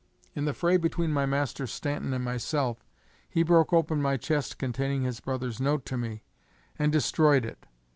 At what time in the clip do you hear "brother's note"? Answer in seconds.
5.19-5.85